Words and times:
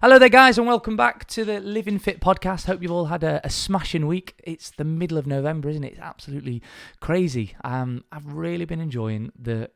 Hello 0.00 0.16
there, 0.16 0.28
guys, 0.28 0.56
and 0.58 0.66
welcome 0.68 0.96
back 0.96 1.26
to 1.26 1.44
the 1.44 1.58
Living 1.58 1.98
Fit 1.98 2.20
podcast. 2.20 2.66
Hope 2.66 2.80
you've 2.80 2.92
all 2.92 3.06
had 3.06 3.24
a, 3.24 3.40
a 3.42 3.50
smashing 3.50 4.06
week. 4.06 4.40
It's 4.44 4.70
the 4.70 4.84
middle 4.84 5.18
of 5.18 5.26
November, 5.26 5.68
isn't 5.68 5.82
it? 5.82 5.94
It's 5.94 6.00
absolutely 6.00 6.62
crazy. 7.00 7.56
Um, 7.64 8.04
I've 8.12 8.32
really 8.32 8.64
been 8.64 8.80
enjoying 8.80 9.32
the 9.36 9.72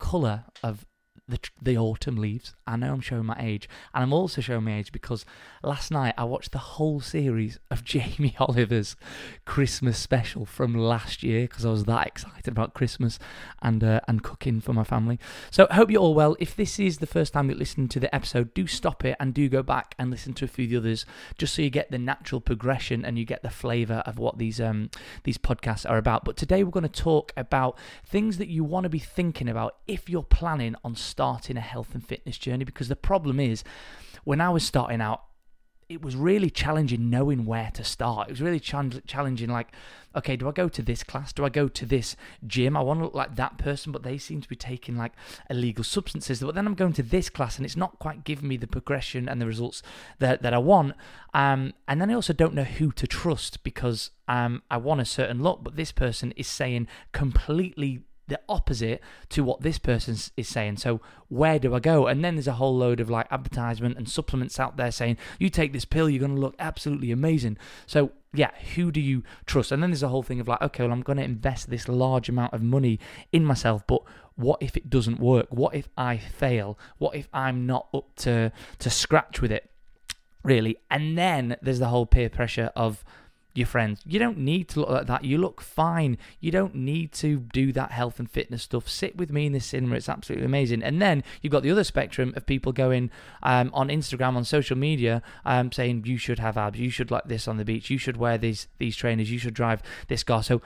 colour 0.00 0.46
of 0.64 0.86
the 1.30 1.38
the 1.60 1.78
autumn 1.78 2.16
leaves. 2.16 2.54
I 2.66 2.76
know 2.76 2.92
I'm 2.92 3.00
showing 3.00 3.26
my 3.26 3.36
age, 3.38 3.68
and 3.94 4.02
I'm 4.02 4.12
also 4.12 4.40
showing 4.40 4.64
my 4.64 4.76
age 4.76 4.92
because 4.92 5.24
last 5.62 5.90
night 5.90 6.14
I 6.18 6.24
watched 6.24 6.52
the 6.52 6.58
whole 6.58 7.00
series 7.00 7.58
of 7.70 7.84
Jamie 7.90 8.36
Oliver's 8.38 8.96
Christmas 9.44 9.98
special 9.98 10.44
from 10.44 10.74
last 10.74 11.22
year 11.22 11.42
because 11.42 11.64
I 11.64 11.70
was 11.70 11.84
that 11.84 12.06
excited 12.06 12.48
about 12.48 12.74
Christmas 12.74 13.18
and 13.62 13.82
uh, 13.82 14.00
and 14.08 14.22
cooking 14.22 14.60
for 14.60 14.72
my 14.72 14.84
family. 14.84 15.18
So 15.50 15.66
I 15.70 15.74
hope 15.74 15.90
you're 15.90 16.02
all 16.02 16.14
well. 16.14 16.36
If 16.38 16.56
this 16.56 16.78
is 16.78 16.98
the 16.98 17.06
first 17.06 17.32
time 17.32 17.48
you're 17.48 17.58
listening 17.58 17.88
to 17.88 18.00
the 18.00 18.14
episode, 18.14 18.52
do 18.54 18.66
stop 18.66 19.04
it 19.04 19.16
and 19.20 19.32
do 19.32 19.48
go 19.48 19.62
back 19.62 19.94
and 19.98 20.10
listen 20.10 20.34
to 20.34 20.44
a 20.44 20.48
few 20.48 20.64
of 20.64 20.70
the 20.70 20.76
others, 20.78 21.06
just 21.38 21.54
so 21.54 21.62
you 21.62 21.70
get 21.70 21.90
the 21.90 21.98
natural 21.98 22.40
progression 22.40 23.04
and 23.04 23.18
you 23.18 23.24
get 23.24 23.42
the 23.42 23.50
flavour 23.50 24.02
of 24.06 24.18
what 24.18 24.38
these 24.38 24.60
um 24.60 24.90
these 25.24 25.38
podcasts 25.38 25.88
are 25.88 25.98
about. 25.98 26.24
But 26.24 26.36
today 26.36 26.64
we're 26.64 26.70
going 26.70 26.82
to 26.82 26.88
talk 26.88 27.32
about 27.36 27.78
things 28.04 28.38
that 28.38 28.48
you 28.48 28.64
want 28.64 28.84
to 28.84 28.90
be 28.90 28.98
thinking 28.98 29.48
about 29.48 29.76
if 29.86 30.08
you're 30.08 30.22
planning 30.22 30.74
on 30.84 30.96
starting 30.96 31.19
a 31.20 31.60
health 31.60 31.94
and 31.94 32.06
fitness 32.06 32.38
journey. 32.38 32.64
Because 32.64 32.88
the 32.88 32.96
problem 32.96 33.38
is, 33.38 33.64
when 34.24 34.40
I 34.40 34.50
was 34.50 34.64
starting 34.64 35.00
out, 35.00 35.22
it 35.90 36.02
was 36.02 36.14
really 36.14 36.50
challenging 36.50 37.10
knowing 37.10 37.44
where 37.44 37.72
to 37.74 37.82
start. 37.82 38.28
It 38.28 38.30
was 38.30 38.40
really 38.40 38.60
ch- 38.60 39.04
challenging, 39.08 39.50
like, 39.50 39.72
okay, 40.14 40.36
do 40.36 40.48
I 40.48 40.52
go 40.52 40.68
to 40.68 40.82
this 40.82 41.02
class? 41.02 41.32
Do 41.32 41.44
I 41.44 41.48
go 41.48 41.66
to 41.66 41.84
this 41.84 42.14
gym? 42.46 42.76
I 42.76 42.80
want 42.80 43.00
to 43.00 43.04
look 43.04 43.14
like 43.14 43.34
that 43.34 43.58
person, 43.58 43.90
but 43.90 44.04
they 44.04 44.16
seem 44.16 44.40
to 44.40 44.48
be 44.48 44.54
taking 44.54 44.96
like 44.96 45.12
illegal 45.50 45.82
substances. 45.82 46.40
But 46.40 46.54
then 46.54 46.68
I'm 46.68 46.74
going 46.74 46.92
to 46.92 47.02
this 47.02 47.28
class 47.28 47.56
and 47.56 47.66
it's 47.66 47.76
not 47.76 47.98
quite 47.98 48.22
giving 48.22 48.48
me 48.48 48.56
the 48.56 48.68
progression 48.68 49.28
and 49.28 49.40
the 49.40 49.46
results 49.46 49.82
that, 50.20 50.42
that 50.42 50.54
I 50.54 50.58
want. 50.58 50.94
Um, 51.34 51.74
and 51.88 52.00
then 52.00 52.08
I 52.08 52.14
also 52.14 52.32
don't 52.32 52.54
know 52.54 52.62
who 52.62 52.92
to 52.92 53.08
trust 53.08 53.64
because 53.64 54.12
um, 54.28 54.62
I 54.70 54.76
want 54.76 55.00
a 55.00 55.04
certain 55.04 55.42
look, 55.42 55.64
but 55.64 55.74
this 55.74 55.90
person 55.90 56.32
is 56.36 56.46
saying 56.46 56.86
completely 57.10 58.04
the 58.30 58.40
opposite 58.48 59.02
to 59.28 59.44
what 59.44 59.60
this 59.60 59.78
person 59.78 60.16
is 60.36 60.48
saying. 60.48 60.78
So 60.78 61.00
where 61.28 61.58
do 61.58 61.74
I 61.74 61.80
go? 61.80 62.06
And 62.06 62.24
then 62.24 62.36
there's 62.36 62.48
a 62.48 62.54
whole 62.54 62.76
load 62.76 63.00
of 63.00 63.10
like 63.10 63.26
advertisement 63.30 63.98
and 63.98 64.08
supplements 64.08 64.58
out 64.58 64.78
there 64.78 64.90
saying 64.90 65.18
you 65.38 65.50
take 65.50 65.74
this 65.74 65.84
pill, 65.84 66.08
you're 66.08 66.20
going 66.20 66.34
to 66.34 66.40
look 66.40 66.56
absolutely 66.58 67.12
amazing. 67.12 67.58
So 67.86 68.12
yeah, 68.32 68.50
who 68.74 68.90
do 68.90 69.00
you 69.00 69.22
trust? 69.44 69.72
And 69.72 69.82
then 69.82 69.90
there's 69.90 70.02
a 70.02 70.08
whole 70.08 70.22
thing 70.22 70.40
of 70.40 70.48
like, 70.48 70.62
okay, 70.62 70.84
well, 70.84 70.92
I'm 70.92 71.02
going 71.02 71.18
to 71.18 71.24
invest 71.24 71.68
this 71.68 71.88
large 71.88 72.28
amount 72.28 72.54
of 72.54 72.62
money 72.62 72.98
in 73.32 73.44
myself, 73.44 73.86
but 73.86 74.02
what 74.36 74.62
if 74.62 74.76
it 74.76 74.88
doesn't 74.88 75.20
work? 75.20 75.48
What 75.50 75.74
if 75.74 75.88
I 75.98 76.16
fail? 76.16 76.78
What 76.98 77.14
if 77.14 77.28
I'm 77.32 77.66
not 77.66 77.88
up 77.92 78.14
to 78.16 78.52
to 78.78 78.90
scratch 78.90 79.40
with 79.40 79.52
it? 79.52 79.70
Really, 80.42 80.78
and 80.90 81.18
then 81.18 81.56
there's 81.60 81.80
the 81.80 81.88
whole 81.88 82.06
peer 82.06 82.30
pressure 82.30 82.70
of 82.74 83.04
your 83.54 83.66
friends. 83.66 84.00
You 84.06 84.18
don't 84.18 84.38
need 84.38 84.68
to 84.68 84.80
look 84.80 84.90
like 84.90 85.06
that. 85.06 85.24
You 85.24 85.38
look 85.38 85.60
fine. 85.60 86.18
You 86.40 86.50
don't 86.50 86.74
need 86.74 87.12
to 87.12 87.38
do 87.38 87.72
that 87.72 87.90
health 87.90 88.18
and 88.18 88.30
fitness 88.30 88.62
stuff. 88.62 88.88
Sit 88.88 89.16
with 89.16 89.30
me 89.30 89.46
in 89.46 89.52
the 89.52 89.60
cinema. 89.60 89.96
It's 89.96 90.08
absolutely 90.08 90.46
amazing. 90.46 90.82
And 90.82 91.02
then 91.02 91.24
you've 91.42 91.50
got 91.50 91.62
the 91.62 91.70
other 91.70 91.84
spectrum 91.84 92.32
of 92.36 92.46
people 92.46 92.72
going 92.72 93.10
um, 93.42 93.70
on 93.74 93.88
Instagram, 93.88 94.36
on 94.36 94.44
social 94.44 94.76
media, 94.76 95.22
um, 95.44 95.72
saying 95.72 96.04
you 96.06 96.16
should 96.16 96.38
have 96.38 96.56
abs. 96.56 96.78
You 96.78 96.90
should 96.90 97.10
like 97.10 97.24
this 97.24 97.48
on 97.48 97.56
the 97.56 97.64
beach. 97.64 97.90
You 97.90 97.98
should 97.98 98.16
wear 98.16 98.38
these 98.38 98.68
these 98.78 98.96
trainers. 98.96 99.30
You 99.30 99.38
should 99.38 99.54
drive 99.54 99.82
this 100.08 100.22
car. 100.22 100.42
So 100.42 100.62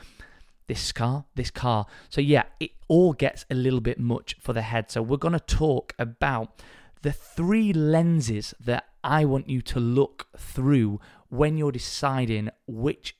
this 0.66 0.92
car, 0.92 1.24
this 1.34 1.50
car. 1.50 1.86
So 2.08 2.20
yeah, 2.20 2.44
it 2.60 2.72
all 2.88 3.12
gets 3.12 3.44
a 3.50 3.54
little 3.54 3.80
bit 3.80 3.98
much 3.98 4.36
for 4.40 4.52
the 4.52 4.62
head. 4.62 4.90
So 4.90 5.02
we're 5.02 5.16
going 5.16 5.32
to 5.32 5.40
talk 5.40 5.94
about 5.98 6.62
the 7.02 7.12
three 7.12 7.72
lenses 7.72 8.54
that 8.58 8.88
I 9.02 9.26
want 9.26 9.48
you 9.48 9.60
to 9.60 9.80
look 9.80 10.26
through 10.38 11.00
when 11.28 11.56
you're 11.56 11.72
deciding 11.72 12.50
which 12.66 13.16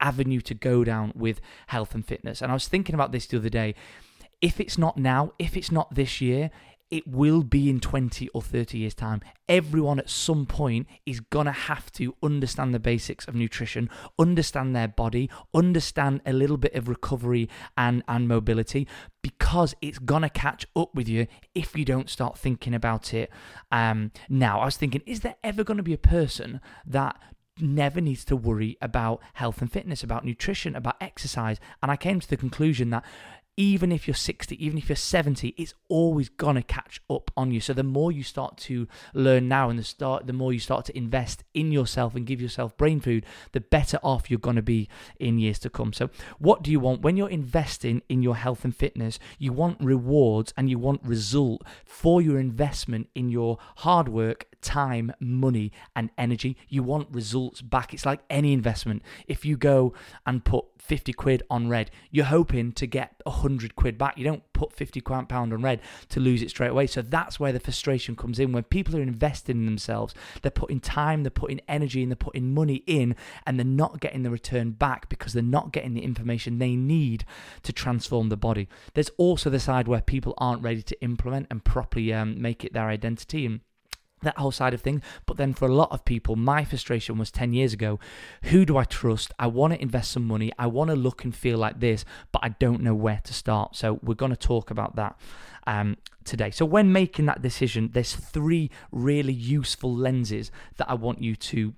avenue 0.00 0.40
to 0.42 0.54
go 0.54 0.84
down 0.84 1.12
with 1.14 1.40
health 1.68 1.94
and 1.94 2.06
fitness. 2.06 2.42
And 2.42 2.50
I 2.50 2.54
was 2.54 2.68
thinking 2.68 2.94
about 2.94 3.12
this 3.12 3.26
the 3.26 3.38
other 3.38 3.48
day. 3.48 3.74
If 4.40 4.60
it's 4.60 4.76
not 4.76 4.98
now, 4.98 5.32
if 5.38 5.56
it's 5.56 5.72
not 5.72 5.94
this 5.94 6.20
year, 6.20 6.50
it 6.90 7.08
will 7.08 7.42
be 7.42 7.70
in 7.70 7.80
20 7.80 8.28
or 8.28 8.42
30 8.42 8.78
years' 8.78 8.94
time. 8.94 9.20
Everyone 9.48 9.98
at 9.98 10.10
some 10.10 10.46
point 10.46 10.86
is 11.06 11.18
going 11.18 11.46
to 11.46 11.52
have 11.52 11.90
to 11.92 12.14
understand 12.22 12.74
the 12.74 12.78
basics 12.78 13.26
of 13.26 13.34
nutrition, 13.34 13.88
understand 14.18 14.76
their 14.76 14.88
body, 14.88 15.30
understand 15.54 16.20
a 16.26 16.32
little 16.32 16.56
bit 16.56 16.74
of 16.74 16.88
recovery 16.88 17.48
and, 17.76 18.04
and 18.06 18.28
mobility 18.28 18.86
because 19.22 19.74
it's 19.80 19.98
going 19.98 20.22
to 20.22 20.28
catch 20.28 20.66
up 20.76 20.94
with 20.94 21.08
you 21.08 21.26
if 21.54 21.74
you 21.74 21.84
don't 21.84 22.10
start 22.10 22.38
thinking 22.38 22.74
about 22.74 23.14
it 23.14 23.30
um, 23.72 24.12
now. 24.28 24.60
I 24.60 24.66
was 24.66 24.76
thinking, 24.76 25.02
is 25.06 25.20
there 25.20 25.36
ever 25.42 25.64
going 25.64 25.78
to 25.78 25.82
be 25.82 25.94
a 25.94 25.98
person 25.98 26.60
that 26.86 27.16
never 27.60 28.00
needs 28.00 28.24
to 28.26 28.36
worry 28.36 28.76
about 28.80 29.20
health 29.34 29.60
and 29.60 29.70
fitness, 29.70 30.02
about 30.02 30.24
nutrition, 30.24 30.74
about 30.74 30.96
exercise. 31.00 31.60
And 31.82 31.90
I 31.90 31.96
came 31.96 32.20
to 32.20 32.28
the 32.28 32.36
conclusion 32.36 32.90
that 32.90 33.04
even 33.56 33.92
if 33.92 34.08
you're 34.08 34.14
60, 34.14 34.64
even 34.64 34.78
if 34.78 34.88
you're 34.88 34.96
70, 34.96 35.54
it's 35.56 35.74
always 35.88 36.28
gonna 36.28 36.62
catch 36.62 37.00
up 37.08 37.30
on 37.36 37.52
you. 37.52 37.60
So 37.60 37.72
the 37.72 37.84
more 37.84 38.10
you 38.10 38.22
start 38.22 38.56
to 38.58 38.88
learn 39.12 39.48
now 39.48 39.70
and 39.70 39.78
the 39.78 39.84
start 39.84 40.26
the 40.26 40.32
more 40.32 40.52
you 40.52 40.58
start 40.58 40.84
to 40.86 40.96
invest 40.96 41.44
in 41.54 41.70
yourself 41.70 42.14
and 42.14 42.26
give 42.26 42.40
yourself 42.40 42.76
brain 42.76 43.00
food, 43.00 43.24
the 43.52 43.60
better 43.60 43.98
off 44.02 44.30
you're 44.30 44.40
gonna 44.40 44.62
be 44.62 44.88
in 45.20 45.38
years 45.38 45.58
to 45.60 45.70
come. 45.70 45.92
So 45.92 46.10
what 46.38 46.62
do 46.62 46.70
you 46.70 46.80
want? 46.80 47.02
When 47.02 47.16
you're 47.16 47.30
investing 47.30 48.02
in 48.08 48.22
your 48.22 48.36
health 48.36 48.64
and 48.64 48.74
fitness, 48.74 49.18
you 49.38 49.52
want 49.52 49.80
rewards 49.80 50.52
and 50.56 50.68
you 50.68 50.78
want 50.78 51.02
result 51.04 51.62
for 51.84 52.20
your 52.20 52.38
investment 52.38 53.08
in 53.14 53.28
your 53.28 53.58
hard 53.76 54.08
work, 54.08 54.46
time, 54.64 55.12
money, 55.20 55.70
and 55.94 56.10
energy. 56.18 56.56
You 56.68 56.82
want 56.82 57.08
results 57.12 57.60
back. 57.60 57.94
It's 57.94 58.06
like 58.06 58.20
any 58.28 58.52
investment. 58.52 59.02
If 59.28 59.44
you 59.44 59.56
go 59.56 59.92
and 60.26 60.44
put 60.44 60.64
50 60.78 61.12
quid 61.12 61.42
on 61.48 61.68
red, 61.68 61.90
you're 62.10 62.24
hoping 62.24 62.72
to 62.72 62.86
get 62.86 63.20
100 63.24 63.76
quid 63.76 63.96
back. 63.96 64.18
You 64.18 64.24
don't 64.24 64.42
put 64.52 64.72
50 64.72 65.00
pound 65.00 65.52
on 65.52 65.62
red 65.62 65.80
to 66.08 66.20
lose 66.20 66.42
it 66.42 66.50
straight 66.50 66.70
away. 66.70 66.86
So 66.86 67.02
that's 67.02 67.38
where 67.38 67.52
the 67.52 67.60
frustration 67.60 68.16
comes 68.16 68.38
in. 68.38 68.52
When 68.52 68.64
people 68.64 68.96
are 68.96 69.02
investing 69.02 69.58
in 69.58 69.66
themselves, 69.66 70.14
they're 70.42 70.50
putting 70.50 70.80
time, 70.80 71.22
they're 71.22 71.30
putting 71.30 71.60
energy, 71.68 72.02
and 72.02 72.10
they're 72.10 72.16
putting 72.16 72.52
money 72.52 72.82
in, 72.86 73.14
and 73.46 73.58
they're 73.58 73.64
not 73.64 74.00
getting 74.00 74.22
the 74.22 74.30
return 74.30 74.72
back 74.72 75.08
because 75.08 75.32
they're 75.32 75.42
not 75.42 75.72
getting 75.72 75.94
the 75.94 76.04
information 76.04 76.58
they 76.58 76.74
need 76.74 77.24
to 77.62 77.72
transform 77.72 78.28
the 78.28 78.36
body. 78.36 78.68
There's 78.94 79.10
also 79.18 79.50
the 79.50 79.60
side 79.60 79.88
where 79.88 80.00
people 80.00 80.34
aren't 80.38 80.62
ready 80.62 80.82
to 80.82 81.02
implement 81.02 81.46
and 81.50 81.64
properly 81.64 82.12
um, 82.12 82.40
make 82.40 82.64
it 82.64 82.72
their 82.72 82.88
identity. 82.88 83.46
And 83.46 83.60
that 84.24 84.38
whole 84.38 84.52
side 84.52 84.74
of 84.74 84.80
things. 84.80 85.02
But 85.26 85.36
then 85.36 85.54
for 85.54 85.66
a 85.66 85.74
lot 85.74 85.90
of 85.92 86.04
people, 86.04 86.36
my 86.36 86.64
frustration 86.64 87.18
was 87.18 87.30
10 87.30 87.52
years 87.52 87.72
ago 87.72 87.98
who 88.44 88.64
do 88.64 88.76
I 88.76 88.84
trust? 88.84 89.32
I 89.38 89.46
want 89.46 89.72
to 89.72 89.80
invest 89.80 90.12
some 90.12 90.26
money. 90.26 90.52
I 90.58 90.66
want 90.66 90.90
to 90.90 90.96
look 90.96 91.24
and 91.24 91.34
feel 91.34 91.58
like 91.58 91.80
this, 91.80 92.04
but 92.32 92.40
I 92.42 92.50
don't 92.50 92.82
know 92.82 92.94
where 92.94 93.20
to 93.24 93.34
start. 93.34 93.76
So 93.76 93.98
we're 94.02 94.14
going 94.14 94.30
to 94.32 94.36
talk 94.36 94.70
about 94.70 94.96
that 94.96 95.18
um, 95.66 95.96
today. 96.24 96.50
So 96.50 96.64
when 96.64 96.92
making 96.92 97.26
that 97.26 97.42
decision, 97.42 97.90
there's 97.92 98.14
three 98.14 98.70
really 98.92 99.32
useful 99.32 99.94
lenses 99.94 100.50
that 100.76 100.90
I 100.90 100.94
want 100.94 101.22
you 101.22 101.36
to 101.36 101.74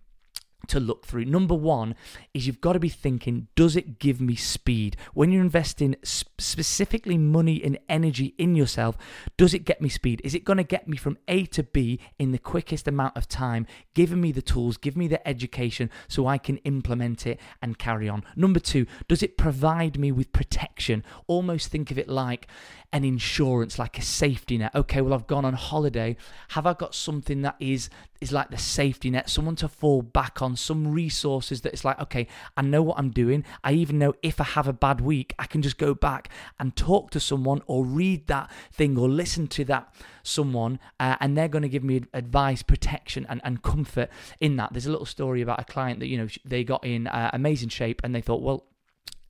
to 0.68 0.80
look 0.80 1.06
through. 1.06 1.24
Number 1.24 1.54
one 1.54 1.94
is 2.34 2.46
you've 2.46 2.60
got 2.60 2.74
to 2.74 2.80
be 2.80 2.88
thinking, 2.88 3.48
does 3.54 3.76
it 3.76 3.98
give 3.98 4.20
me 4.20 4.34
speed? 4.34 4.96
When 5.14 5.30
you're 5.30 5.42
investing 5.42 5.96
specifically 6.02 7.18
money 7.18 7.62
and 7.62 7.78
energy 7.88 8.34
in 8.38 8.54
yourself, 8.54 8.96
does 9.36 9.54
it 9.54 9.64
get 9.64 9.80
me 9.80 9.88
speed? 9.88 10.20
Is 10.24 10.34
it 10.34 10.44
going 10.44 10.56
to 10.58 10.64
get 10.64 10.88
me 10.88 10.96
from 10.96 11.18
A 11.28 11.46
to 11.46 11.62
B 11.62 12.00
in 12.18 12.32
the 12.32 12.38
quickest 12.38 12.88
amount 12.88 13.16
of 13.16 13.28
time, 13.28 13.66
giving 13.94 14.20
me 14.20 14.32
the 14.32 14.42
tools, 14.42 14.76
give 14.76 14.96
me 14.96 15.08
the 15.08 15.26
education 15.26 15.90
so 16.08 16.26
I 16.26 16.38
can 16.38 16.58
implement 16.58 17.26
it 17.26 17.40
and 17.62 17.78
carry 17.78 18.08
on? 18.08 18.24
Number 18.34 18.60
two, 18.60 18.86
does 19.08 19.22
it 19.22 19.36
provide 19.36 19.98
me 19.98 20.12
with 20.12 20.32
protection? 20.32 21.04
Almost 21.26 21.68
think 21.68 21.90
of 21.90 21.98
it 21.98 22.08
like 22.08 22.48
an 22.92 23.04
insurance, 23.04 23.78
like 23.78 23.98
a 23.98 24.02
safety 24.02 24.58
net. 24.58 24.74
Okay, 24.74 25.00
well, 25.00 25.14
I've 25.14 25.26
gone 25.26 25.44
on 25.44 25.54
holiday. 25.54 26.16
Have 26.50 26.66
I 26.66 26.72
got 26.72 26.94
something 26.94 27.42
that 27.42 27.56
is 27.60 27.90
is 28.20 28.32
like 28.32 28.50
the 28.50 28.58
safety 28.58 29.10
net, 29.10 29.28
someone 29.28 29.56
to 29.56 29.68
fall 29.68 30.02
back 30.02 30.42
on, 30.42 30.56
some 30.56 30.92
resources 30.92 31.60
that 31.62 31.72
it's 31.72 31.84
like, 31.84 32.00
okay, 32.00 32.26
I 32.56 32.62
know 32.62 32.82
what 32.82 32.98
I'm 32.98 33.10
doing. 33.10 33.44
I 33.62 33.72
even 33.72 33.98
know 33.98 34.14
if 34.22 34.40
I 34.40 34.44
have 34.44 34.68
a 34.68 34.72
bad 34.72 35.00
week, 35.00 35.34
I 35.38 35.46
can 35.46 35.62
just 35.62 35.78
go 35.78 35.94
back 35.94 36.28
and 36.58 36.74
talk 36.76 37.10
to 37.10 37.20
someone 37.20 37.62
or 37.66 37.84
read 37.84 38.26
that 38.26 38.50
thing 38.72 38.98
or 38.98 39.08
listen 39.08 39.46
to 39.48 39.64
that 39.66 39.94
someone, 40.22 40.78
uh, 40.98 41.16
and 41.20 41.36
they're 41.36 41.48
going 41.48 41.62
to 41.62 41.68
give 41.68 41.84
me 41.84 42.02
advice, 42.12 42.62
protection, 42.62 43.26
and, 43.28 43.40
and 43.44 43.62
comfort 43.62 44.10
in 44.40 44.56
that. 44.56 44.72
There's 44.72 44.86
a 44.86 44.90
little 44.90 45.06
story 45.06 45.42
about 45.42 45.60
a 45.60 45.64
client 45.64 46.00
that, 46.00 46.08
you 46.08 46.18
know, 46.18 46.28
they 46.44 46.64
got 46.64 46.84
in 46.84 47.06
uh, 47.06 47.30
amazing 47.32 47.68
shape 47.68 48.00
and 48.02 48.14
they 48.14 48.20
thought, 48.20 48.42
well, 48.42 48.64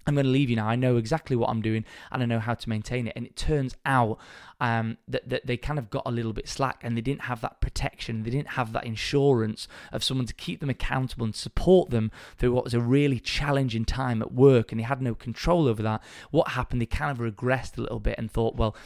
I'm 0.06 0.14
going 0.14 0.24
to 0.24 0.30
leave 0.30 0.48
you 0.48 0.56
now. 0.56 0.68
I 0.68 0.76
know 0.76 0.96
exactly 0.96 1.34
what 1.34 1.50
I'm 1.50 1.60
doing 1.60 1.84
and 2.12 2.22
I 2.22 2.26
know 2.26 2.38
how 2.38 2.54
to 2.54 2.68
maintain 2.68 3.08
it. 3.08 3.14
And 3.16 3.26
it 3.26 3.34
turns 3.34 3.74
out 3.84 4.18
um, 4.60 4.98
that, 5.08 5.28
that 5.28 5.46
they 5.46 5.56
kind 5.56 5.78
of 5.78 5.90
got 5.90 6.04
a 6.06 6.10
little 6.10 6.32
bit 6.32 6.48
slack 6.48 6.78
and 6.82 6.96
they 6.96 7.00
didn't 7.00 7.22
have 7.22 7.40
that 7.40 7.60
protection. 7.60 8.22
They 8.22 8.30
didn't 8.30 8.50
have 8.50 8.72
that 8.72 8.84
insurance 8.84 9.66
of 9.92 10.04
someone 10.04 10.26
to 10.26 10.34
keep 10.34 10.60
them 10.60 10.70
accountable 10.70 11.24
and 11.24 11.34
support 11.34 11.90
them 11.90 12.12
through 12.38 12.52
what 12.52 12.64
was 12.64 12.74
a 12.74 12.80
really 12.80 13.18
challenging 13.18 13.84
time 13.84 14.22
at 14.22 14.32
work. 14.32 14.70
And 14.70 14.78
they 14.78 14.84
had 14.84 15.02
no 15.02 15.14
control 15.14 15.66
over 15.66 15.82
that. 15.82 16.02
What 16.30 16.48
happened? 16.48 16.80
They 16.80 16.86
kind 16.86 17.10
of 17.10 17.18
regressed 17.18 17.76
a 17.76 17.80
little 17.80 18.00
bit 18.00 18.14
and 18.16 18.30
thought, 18.30 18.54
well, 18.54 18.76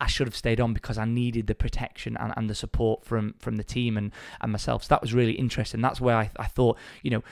I 0.00 0.06
should 0.06 0.26
have 0.26 0.36
stayed 0.36 0.60
on 0.60 0.72
because 0.72 0.96
I 0.96 1.04
needed 1.04 1.48
the 1.48 1.54
protection 1.54 2.16
and, 2.16 2.32
and 2.36 2.48
the 2.48 2.54
support 2.54 3.04
from, 3.04 3.34
from 3.38 3.56
the 3.56 3.64
team 3.64 3.98
and, 3.98 4.10
and 4.40 4.50
myself. 4.50 4.84
So 4.84 4.88
that 4.88 5.02
was 5.02 5.12
really 5.12 5.34
interesting. 5.34 5.82
That's 5.82 6.00
where 6.00 6.16
I, 6.16 6.30
I 6.36 6.46
thought, 6.46 6.78
you 7.02 7.10
know, 7.10 7.22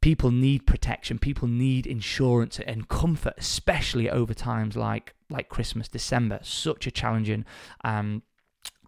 people 0.00 0.30
need 0.30 0.66
protection 0.66 1.18
people 1.18 1.46
need 1.46 1.86
insurance 1.86 2.58
and 2.66 2.88
comfort 2.88 3.34
especially 3.36 4.08
over 4.08 4.32
times 4.34 4.76
like 4.76 5.14
like 5.28 5.48
christmas 5.48 5.88
december. 5.88 6.40
Such 6.42 6.86
a 6.86 6.90
challenging 6.90 7.44
um, 7.84 8.22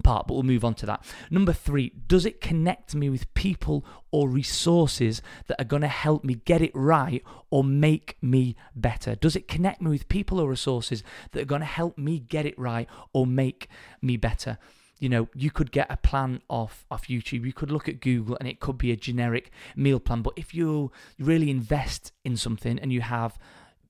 part 0.03 0.27
but 0.27 0.35
we'll 0.35 0.43
move 0.43 0.65
on 0.65 0.75
to 0.75 0.87
that. 0.87 1.05
Number 1.31 1.53
three 1.53 1.93
does 2.07 2.27
it 2.27 2.41
connect 2.41 2.95
me 2.95 3.09
with 3.09 3.33
people 3.35 3.85
or 4.11 4.29
resources 4.29 5.23
that 5.47 5.61
are 5.61 5.65
going 5.65 5.83
to 5.83 5.89
help 5.89 6.25
me 6.25 6.35
get 6.35 6.61
it 6.61 6.73
right 6.75 7.23
or 7.51 7.63
make 7.63 8.17
me 8.21 8.57
better? 8.75 9.15
Does 9.15 9.37
it 9.37 9.49
connect 9.49 9.81
me 9.81 9.91
with 9.91 10.09
people 10.09 10.41
or 10.41 10.49
resources 10.49 11.03
that 11.31 11.43
are 11.43 11.47
going 11.47 11.61
to 11.61 11.67
help 11.67 11.97
me 11.97 12.19
get 12.19 12.47
it 12.47 12.59
right 12.59 12.89
or 13.13 13.27
make 13.27 13.69
me 14.01 14.17
better 14.17 14.59
you 15.03 15.09
know, 15.09 15.27
you 15.35 15.51
could 15.51 15.73
get 15.73 15.89
a 15.91 15.97
plan 15.97 16.43
off 16.49 16.87
off 16.89 17.09
YouTube. 17.09 17.45
You 17.45 17.53
could 17.53 17.73
look 17.73 17.89
at 17.89 18.01
Google 18.01 18.37
and 18.39 18.49
it 18.49 18.61
could 18.61 18.79
be 18.79 18.93
a 18.93 18.97
generic 18.97 19.51
meal 19.75 19.99
plan. 19.99 20.23
But 20.23 20.35
if 20.37 20.55
you 20.55 20.93
really 21.19 21.51
invest 21.51 22.13
in 22.25 22.37
something 22.37 22.79
and 22.79 22.93
you 22.93 23.01
have 23.01 23.37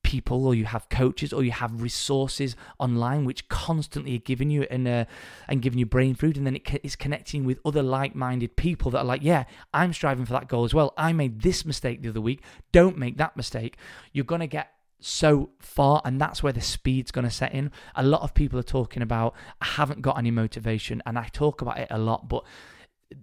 people 0.03 0.47
or 0.47 0.55
you 0.55 0.64
have 0.64 0.88
coaches 0.88 1.31
or 1.31 1.44
you 1.44 1.50
have 1.50 1.82
resources 1.82 2.56
online 2.79 3.26
which 3.26 3.47
constantly 3.49 4.17
are 4.17 4.20
giving 4.20 4.49
you 4.50 4.67
and 4.70 4.88
uh, 4.88 5.05
and 5.49 5.61
giving 5.61 5.79
you 5.79 5.87
brain 5.87 6.14
food 6.14 6.38
and 6.38 6.47
then 6.47 6.56
it 6.56 6.81
is 6.82 6.97
connecting 6.97 7.44
with 7.44 7.61
other 7.65 7.82
like-minded 7.82 8.56
people 8.56 8.91
that 8.91 8.99
are 8.99 9.05
like 9.05 9.23
yeah 9.23 9.44
i'm 9.73 9.93
striving 9.93 10.25
for 10.25 10.32
that 10.32 10.49
goal 10.49 10.65
as 10.65 10.75
well 10.75 10.93
i 10.99 11.12
made 11.12 11.43
this 11.43 11.65
mistake 11.65 12.03
the 12.03 12.08
other 12.08 12.20
week 12.20 12.43
don't 12.73 12.99
make 12.99 13.17
that 13.17 13.37
mistake 13.37 13.76
you're 14.12 14.25
going 14.25 14.41
to 14.41 14.47
get 14.49 14.73
so 15.05 15.51
far, 15.59 16.01
and 16.05 16.21
that's 16.21 16.43
where 16.43 16.53
the 16.53 16.61
speed's 16.61 17.11
going 17.11 17.25
to 17.25 17.31
set 17.31 17.53
in. 17.53 17.71
A 17.95 18.03
lot 18.03 18.23
of 18.23 18.35
people 18.35 18.59
are 18.59 18.65
talking 18.65 19.03
about, 19.03 19.35
I 19.61 19.67
haven't 19.67 20.03
got 20.03 20.19
any 20.19 20.31
motivation, 20.31 21.03
and 21.07 21.19
I 21.19 21.29
talk 21.33 21.61
about 21.61 21.79
it 21.79 21.89
a 21.91 21.99
lot, 21.99 22.29
but 22.29 22.45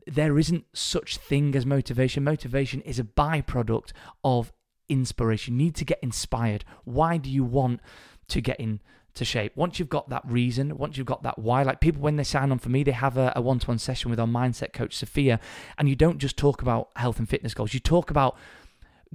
there 0.06 0.38
isn't 0.38 0.66
such 0.74 1.18
thing 1.18 1.56
as 1.56 1.66
motivation. 1.66 2.24
Motivation 2.24 2.82
is 2.82 3.00
a 3.00 3.04
byproduct 3.04 3.92
of 4.24 4.52
inspiration. 4.88 5.60
You 5.60 5.66
need 5.66 5.76
to 5.76 5.86
get 5.86 6.00
inspired. 6.02 6.66
Why 6.84 7.18
do 7.18 7.30
you 7.30 7.44
want 7.44 7.82
to 8.28 8.42
get 8.42 8.60
in? 8.60 8.82
to 9.16 9.26
shape. 9.26 9.52
Once 9.56 9.80
you've 9.80 9.90
got 9.90 10.10
that 10.10 10.22
reason, 10.26 10.78
once 10.78 10.98
you've 10.98 11.08
got 11.08 11.24
that 11.24 11.38
why, 11.40 11.64
like 11.64 11.82
people 11.82 12.02
when 12.02 12.16
they 12.16 12.24
sign 12.24 12.52
on 12.52 12.60
for 12.60 12.70
me, 12.70 12.84
they 12.84 12.92
have 12.92 13.18
a 13.18 13.34
one 13.42 13.60
to 13.60 13.68
one 13.68 13.78
session 13.78 14.10
with 14.10 14.20
our 14.20 14.28
mindset 14.28 14.72
coach, 14.72 14.96
Sophia, 14.96 15.40
and 15.78 15.90
you 15.90 15.96
don't 15.96 16.20
just 16.20 16.38
talk 16.38 16.62
about 16.62 16.90
health 16.96 17.20
and 17.20 17.28
fitness 17.28 17.54
goals, 17.54 17.74
you 17.74 17.80
talk 17.80 18.10
about 18.10 18.38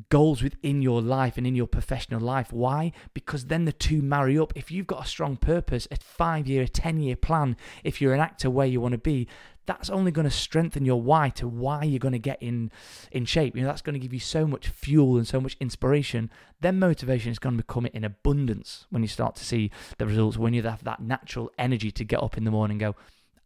goals 0.08 0.42
within 0.42 0.82
your 0.82 1.00
life 1.00 1.36
and 1.36 1.46
in 1.46 1.54
your 1.54 1.66
professional 1.66 2.20
life. 2.20 2.52
Why? 2.52 2.92
Because 3.12 3.46
then 3.46 3.64
the 3.64 3.72
two 3.72 4.02
marry 4.02 4.38
up. 4.38 4.52
If 4.56 4.70
you've 4.70 4.86
got 4.86 5.04
a 5.04 5.08
strong 5.08 5.36
purpose, 5.36 5.86
a 5.90 5.96
five 5.96 6.48
year, 6.48 6.62
a 6.62 6.68
10 6.68 7.00
year 7.00 7.16
plan, 7.16 7.56
if 7.84 8.00
you're 8.00 8.14
an 8.14 8.20
actor 8.20 8.50
where 8.50 8.66
you 8.66 8.80
want 8.80 8.92
to 8.92 8.98
be, 8.98 9.28
that's 9.66 9.88
only 9.88 10.10
going 10.10 10.26
to 10.26 10.30
strengthen 10.30 10.84
your 10.84 11.00
why 11.00 11.30
to 11.30 11.48
why 11.48 11.84
you're 11.84 11.98
going 11.98 12.12
to 12.12 12.18
get 12.18 12.42
in 12.42 12.70
in 13.12 13.24
shape. 13.24 13.56
You 13.56 13.62
know, 13.62 13.68
that's 13.68 13.80
going 13.82 13.94
to 13.94 14.00
give 14.00 14.12
you 14.12 14.20
so 14.20 14.46
much 14.46 14.68
fuel 14.68 15.16
and 15.16 15.26
so 15.26 15.40
much 15.40 15.56
inspiration. 15.58 16.30
Then 16.60 16.78
motivation 16.78 17.32
is 17.32 17.38
going 17.38 17.56
to 17.56 17.62
become 17.62 17.86
in 17.86 18.04
abundance 18.04 18.86
when 18.90 19.02
you 19.02 19.08
start 19.08 19.36
to 19.36 19.44
see 19.44 19.70
the 19.98 20.06
results, 20.06 20.36
when 20.36 20.54
you 20.54 20.62
have 20.62 20.84
that 20.84 21.00
natural 21.00 21.50
energy 21.56 21.90
to 21.92 22.04
get 22.04 22.22
up 22.22 22.36
in 22.36 22.44
the 22.44 22.50
morning 22.50 22.74
and 22.74 22.92
go, 22.92 22.96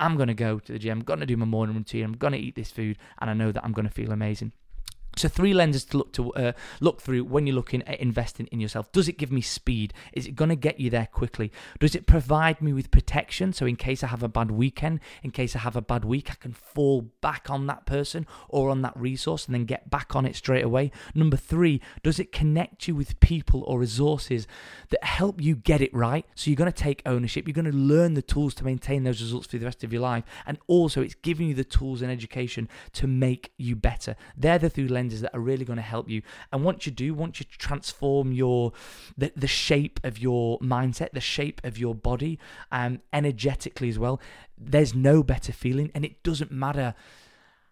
I'm 0.01 0.17
going 0.17 0.29
to 0.29 0.35
go 0.35 0.59
to 0.59 0.73
the 0.73 0.79
gym, 0.79 0.99
I'm 0.99 1.05
going 1.05 1.21
to 1.21 1.27
do 1.27 1.37
my 1.37 1.47
morning 1.47 1.77
routine, 1.77 2.05
I'm 2.05 2.13
going 2.13 2.33
to 2.33 2.39
eat 2.39 2.55
this 2.55 2.71
food, 2.71 2.99
and 3.21 3.29
I 3.31 3.35
know 3.35 3.51
that 3.51 3.65
I'm 3.65 3.73
going 3.73 3.87
to 3.87 3.93
feel 3.93 4.13
amazing. 4.13 4.53
So 5.19 5.29
three 5.29 5.53
lenses 5.53 5.85
to 5.87 5.99
look 5.99 6.13
to 6.15 6.33
uh, 6.35 6.53
look 6.81 7.01
through 7.01 7.25
when 7.25 7.47
you're 7.47 7.57
looking 7.57 7.83
at 7.83 8.01
investing 8.01 8.47
in 8.47 8.61
yourself. 8.61 8.91
Does 8.93 9.09
it 9.09 9.19
give 9.19 9.33
me 9.33 9.41
speed? 9.41 9.93
Is 10.13 10.27
it 10.27 10.37
going 10.37 10.51
to 10.51 10.57
get 10.57 10.81
you 10.81 10.91
there 10.91 11.09
quickly? 11.11 11.53
Does 11.81 11.95
it 11.95 12.07
provide 12.07 12.63
me 12.63 12.73
with 12.73 12.91
protection? 12.91 13.53
So 13.53 13.67
in 13.67 13.77
case 13.77 14.05
I 14.05 14.09
have 14.09 14.23
a 14.23 14.29
bad 14.29 14.51
weekend, 14.51 15.01
in 15.23 15.31
case 15.31 15.57
I 15.57 15.61
have 15.61 15.77
a 15.77 15.83
bad 15.83 16.05
week, 16.05 16.31
I 16.31 16.35
can 16.35 16.53
fall 16.53 17.11
back 17.21 17.51
on 17.51 17.67
that 17.67 17.87
person 17.87 18.27
or 18.49 18.71
on 18.71 18.83
that 18.83 18.97
resource 18.97 19.47
and 19.47 19.55
then 19.55 19.65
get 19.65 19.91
back 19.91 20.15
on 20.15 20.25
it 20.25 20.37
straight 20.37 20.65
away. 20.65 20.93
Number 21.15 21.37
three, 21.37 21.81
does 22.03 22.19
it 22.19 22.33
connect 22.33 22.87
you 22.87 22.95
with 22.95 23.19
people 23.21 23.65
or 23.65 23.79
resources 23.79 24.47
that 24.91 25.03
help 25.03 25.41
you 25.41 25.57
get 25.57 25.81
it 25.81 25.93
right? 25.95 26.25
So 26.35 26.51
you're 26.51 26.57
going 26.57 26.73
to 26.73 26.83
take 26.83 27.03
ownership. 27.07 27.47
You're 27.47 27.55
going 27.55 27.71
to 27.71 27.73
learn 27.73 28.15
the 28.15 28.23
tools 28.23 28.55
to 28.55 28.65
maintain 28.65 29.05
those 29.05 29.21
results 29.21 29.49
for 29.49 29.59
the 29.59 29.65
rest 29.65 29.83
of 29.83 29.93
your 29.93 30.03
life, 30.03 30.25
and 30.47 30.59
also 30.67 31.03
it's 31.03 31.15
giving 31.15 31.49
you 31.49 31.55
the 31.55 31.65
tools 31.65 32.03
and 32.03 32.11
education 32.11 32.69
to 32.93 33.07
make 33.07 33.53
you 33.57 33.75
better. 33.75 34.15
They're 34.37 34.59
the 34.59 34.71
three 34.71 34.89
lenses 34.89 35.08
lenses 35.09 35.23
that 35.23 35.35
are 35.35 35.41
really 35.41 35.65
going 35.65 35.79
to 35.79 35.83
help 35.83 36.09
you. 36.09 36.23
And 36.53 36.65
once 36.65 36.87
you 36.87 36.93
do, 36.93 37.15
once 37.15 37.41
you 37.41 37.47
transform 37.47 38.33
your 38.33 38.73
the, 39.17 39.33
the 39.35 39.47
shape 39.47 40.01
of 40.05 40.19
your 40.19 40.59
mindset, 40.61 41.11
the 41.13 41.21
shape 41.21 41.61
of 41.65 41.79
your 41.79 41.95
body, 41.95 42.39
um, 42.71 43.01
energetically 43.13 43.89
as 43.89 43.99
well, 43.99 44.21
there's 44.57 44.95
no 44.95 45.23
better 45.23 45.53
feeling, 45.53 45.91
and 45.95 46.05
it 46.05 46.23
doesn't 46.23 46.51
matter 46.51 46.95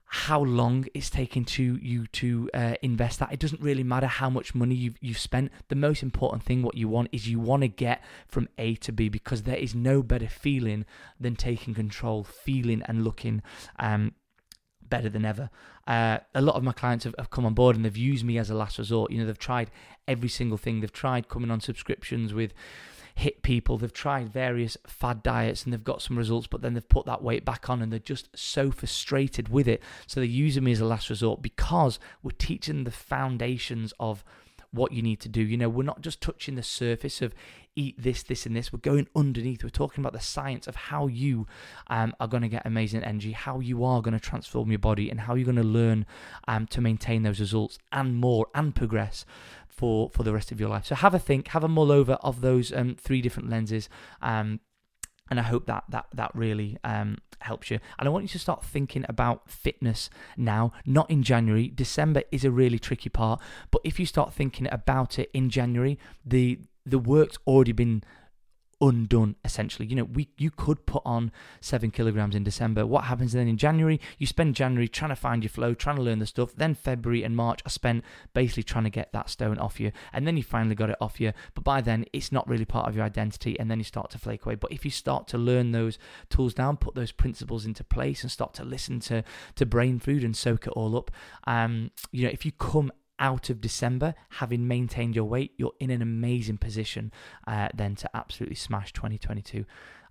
how 0.08 0.40
long 0.40 0.86
it's 0.94 1.10
taken 1.10 1.44
to 1.44 1.76
you 1.82 2.06
to 2.06 2.48
uh, 2.54 2.74
invest 2.80 3.18
that. 3.18 3.32
It 3.32 3.40
doesn't 3.40 3.60
really 3.60 3.82
matter 3.82 4.06
how 4.06 4.30
much 4.30 4.54
money 4.54 4.74
you've, 4.76 4.96
you've 5.00 5.18
spent. 5.18 5.50
The 5.68 5.74
most 5.74 6.00
important 6.00 6.44
thing, 6.44 6.62
what 6.62 6.76
you 6.76 6.88
want, 6.88 7.08
is 7.10 7.28
you 7.28 7.40
want 7.40 7.62
to 7.62 7.68
get 7.68 8.04
from 8.28 8.48
A 8.56 8.76
to 8.76 8.92
B 8.92 9.08
because 9.08 9.42
there 9.42 9.56
is 9.56 9.74
no 9.74 10.04
better 10.04 10.28
feeling 10.28 10.84
than 11.18 11.34
taking 11.34 11.74
control, 11.74 12.22
feeling 12.22 12.82
and 12.86 13.02
looking 13.02 13.42
um, 13.80 14.12
better 14.88 15.08
than 15.08 15.24
ever. 15.24 15.50
Uh, 15.86 16.18
a 16.34 16.40
lot 16.40 16.56
of 16.56 16.62
my 16.62 16.72
clients 16.72 17.04
have, 17.04 17.14
have, 17.18 17.30
come 17.30 17.46
on 17.46 17.54
board 17.54 17.76
and 17.76 17.84
they've 17.84 17.96
used 17.96 18.24
me 18.24 18.38
as 18.38 18.50
a 18.50 18.54
last 18.54 18.78
resort. 18.78 19.10
You 19.10 19.18
know, 19.18 19.26
they've 19.26 19.38
tried 19.38 19.70
every 20.08 20.28
single 20.28 20.58
thing. 20.58 20.80
They've 20.80 20.92
tried 20.92 21.28
coming 21.28 21.50
on 21.50 21.60
subscriptions 21.60 22.34
with 22.34 22.52
hit 23.16 23.42
people. 23.42 23.78
They've 23.78 23.92
tried 23.92 24.32
various 24.32 24.76
fad 24.86 25.22
diets 25.22 25.64
and 25.64 25.72
they've 25.72 25.82
got 25.82 26.02
some 26.02 26.18
results, 26.18 26.46
but 26.46 26.60
then 26.60 26.74
they've 26.74 26.88
put 26.88 27.06
that 27.06 27.22
weight 27.22 27.44
back 27.44 27.70
on 27.70 27.82
and 27.82 27.90
they're 27.90 27.98
just 27.98 28.28
so 28.36 28.70
frustrated 28.70 29.48
with 29.48 29.66
it. 29.66 29.82
So 30.06 30.20
they're 30.20 30.26
using 30.26 30.64
me 30.64 30.72
as 30.72 30.80
a 30.80 30.84
last 30.84 31.08
resort 31.08 31.42
because 31.42 31.98
we're 32.22 32.32
teaching 32.32 32.84
the 32.84 32.90
foundations 32.90 33.94
of 33.98 34.22
what 34.76 34.92
you 34.92 35.02
need 35.02 35.20
to 35.20 35.28
do. 35.28 35.40
You 35.40 35.56
know, 35.56 35.68
we're 35.68 35.82
not 35.82 36.00
just 36.00 36.20
touching 36.20 36.54
the 36.54 36.62
surface 36.62 37.20
of 37.20 37.34
eat 37.74 38.00
this, 38.02 38.22
this, 38.22 38.46
and 38.46 38.56
this. 38.56 38.72
We're 38.72 38.78
going 38.78 39.06
underneath. 39.14 39.62
We're 39.62 39.70
talking 39.70 40.02
about 40.02 40.12
the 40.12 40.20
science 40.20 40.66
of 40.66 40.76
how 40.76 41.06
you 41.06 41.46
um, 41.88 42.14
are 42.18 42.28
going 42.28 42.42
to 42.42 42.48
get 42.48 42.64
amazing 42.64 43.02
energy, 43.02 43.32
how 43.32 43.60
you 43.60 43.84
are 43.84 44.00
going 44.00 44.14
to 44.14 44.20
transform 44.20 44.70
your 44.70 44.78
body, 44.78 45.10
and 45.10 45.20
how 45.20 45.34
you're 45.34 45.44
going 45.44 45.56
to 45.56 45.62
learn 45.62 46.06
um, 46.48 46.66
to 46.68 46.80
maintain 46.80 47.22
those 47.22 47.40
results 47.40 47.78
and 47.92 48.16
more 48.16 48.46
and 48.54 48.74
progress 48.74 49.24
for 49.68 50.10
for 50.10 50.22
the 50.22 50.32
rest 50.32 50.50
of 50.50 50.58
your 50.58 50.70
life. 50.70 50.86
So 50.86 50.94
have 50.94 51.14
a 51.14 51.18
think, 51.18 51.48
have 51.48 51.64
a 51.64 51.68
mull 51.68 51.92
over 51.92 52.14
of 52.14 52.40
those 52.40 52.72
um, 52.72 52.96
three 52.98 53.20
different 53.20 53.50
lenses. 53.50 53.88
Um, 54.22 54.60
and 55.30 55.40
I 55.40 55.42
hope 55.42 55.66
that 55.66 55.84
that 55.88 56.06
that 56.14 56.30
really 56.34 56.78
um, 56.84 57.18
helps 57.40 57.70
you. 57.70 57.78
And 57.98 58.08
I 58.08 58.10
want 58.10 58.24
you 58.24 58.28
to 58.28 58.38
start 58.38 58.64
thinking 58.64 59.04
about 59.08 59.50
fitness 59.50 60.10
now, 60.36 60.72
not 60.84 61.10
in 61.10 61.22
January. 61.22 61.68
December 61.68 62.22
is 62.30 62.44
a 62.44 62.50
really 62.50 62.78
tricky 62.78 63.08
part, 63.08 63.40
but 63.70 63.80
if 63.84 63.98
you 64.00 64.06
start 64.06 64.32
thinking 64.32 64.68
about 64.70 65.18
it 65.18 65.30
in 65.32 65.50
January, 65.50 65.98
the 66.24 66.60
the 66.84 66.98
work's 66.98 67.38
already 67.46 67.72
been 67.72 68.04
undone 68.80 69.36
essentially. 69.44 69.86
You 69.86 69.96
know, 69.96 70.04
we 70.04 70.28
you 70.36 70.50
could 70.50 70.86
put 70.86 71.02
on 71.04 71.32
seven 71.60 71.90
kilograms 71.90 72.34
in 72.34 72.44
December. 72.44 72.86
What 72.86 73.04
happens 73.04 73.32
then 73.32 73.48
in 73.48 73.56
January? 73.56 74.00
You 74.18 74.26
spend 74.26 74.54
January 74.54 74.88
trying 74.88 75.10
to 75.10 75.16
find 75.16 75.42
your 75.42 75.50
flow, 75.50 75.74
trying 75.74 75.96
to 75.96 76.02
learn 76.02 76.18
the 76.18 76.26
stuff. 76.26 76.54
Then 76.54 76.74
February 76.74 77.22
and 77.22 77.36
March 77.36 77.60
I 77.64 77.70
spent 77.70 78.04
basically 78.34 78.64
trying 78.64 78.84
to 78.84 78.90
get 78.90 79.12
that 79.12 79.30
stone 79.30 79.58
off 79.58 79.80
you. 79.80 79.92
And 80.12 80.26
then 80.26 80.36
you 80.36 80.42
finally 80.42 80.74
got 80.74 80.90
it 80.90 80.96
off 81.00 81.20
you. 81.20 81.32
But 81.54 81.64
by 81.64 81.80
then 81.80 82.04
it's 82.12 82.32
not 82.32 82.48
really 82.48 82.64
part 82.64 82.88
of 82.88 82.94
your 82.94 83.04
identity 83.04 83.58
and 83.58 83.70
then 83.70 83.78
you 83.78 83.84
start 83.84 84.10
to 84.10 84.18
flake 84.18 84.44
away. 84.44 84.56
But 84.56 84.72
if 84.72 84.84
you 84.84 84.90
start 84.90 85.26
to 85.28 85.38
learn 85.38 85.72
those 85.72 85.98
tools 86.28 86.54
down, 86.54 86.76
put 86.76 86.94
those 86.94 87.12
principles 87.12 87.64
into 87.64 87.84
place 87.84 88.22
and 88.22 88.30
start 88.30 88.54
to 88.54 88.64
listen 88.64 89.00
to 89.00 89.24
to 89.54 89.66
brain 89.66 89.98
food 89.98 90.22
and 90.22 90.36
soak 90.36 90.66
it 90.66 90.72
all 90.74 90.96
up, 90.96 91.10
um, 91.46 91.90
you 92.12 92.24
know, 92.24 92.30
if 92.30 92.44
you 92.44 92.52
come 92.52 92.92
out 93.18 93.50
of 93.50 93.60
December, 93.60 94.14
having 94.30 94.68
maintained 94.68 95.14
your 95.14 95.24
weight, 95.24 95.52
you're 95.56 95.72
in 95.80 95.90
an 95.90 96.02
amazing 96.02 96.58
position 96.58 97.12
uh, 97.46 97.68
then 97.74 97.94
to 97.96 98.10
absolutely 98.14 98.56
smash 98.56 98.92
2022. 98.92 99.64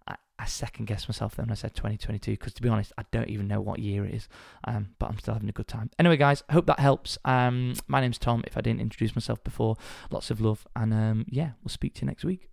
I, 0.07 0.15
I 0.38 0.45
second 0.45 0.85
guessed 0.85 1.07
myself 1.07 1.35
then 1.35 1.45
when 1.45 1.51
I 1.51 1.55
said 1.55 1.75
2022 1.75 2.31
because 2.31 2.53
to 2.53 2.62
be 2.62 2.69
honest, 2.69 2.93
I 2.97 3.03
don't 3.12 3.29
even 3.29 3.47
know 3.47 3.62
what 3.62 3.79
year 3.79 4.05
it 4.05 4.13
is, 4.13 4.27
um, 4.65 4.89
but 5.00 5.09
I'm 5.09 5.19
still 5.19 5.33
having 5.33 5.50
a 5.50 5.53
good 5.53 5.67
time. 5.67 5.89
Anyway, 6.00 6.17
guys, 6.17 6.43
I 6.50 6.53
hope 6.53 6.65
that 6.67 6.79
helps. 6.79 7.17
Um, 7.25 7.75
my 7.88 8.01
name's 8.01 8.17
Tom. 8.17 8.43
If 8.47 8.57
I 8.57 8.62
didn't 8.62 8.81
introduce 8.81 9.15
myself 9.15 9.43
before, 9.43 9.77
lots 10.09 10.31
of 10.31 10.41
love, 10.41 10.67
and 10.75 10.93
um, 10.93 11.25
yeah, 11.29 11.51
we'll 11.63 11.69
speak 11.69 11.95
to 11.95 12.01
you 12.01 12.07
next 12.07 12.24
week. 12.24 12.50